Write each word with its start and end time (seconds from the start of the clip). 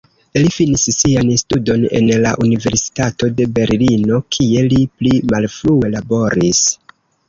Li 0.43 0.47
finis 0.53 0.85
sian 1.01 1.29
studon 1.41 1.83
en 1.99 2.09
la 2.25 2.33
Universitato 2.47 3.31
de 3.43 3.49
Berlino, 3.61 4.21
kie 4.35 4.69
li 4.75 4.85
pli 4.99 5.17
malfrue 5.37 5.97
laboris. 6.01 6.69